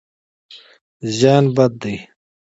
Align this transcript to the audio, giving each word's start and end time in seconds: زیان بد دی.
زیان 1.17 1.45
بد 1.55 1.71
دی. 1.81 1.95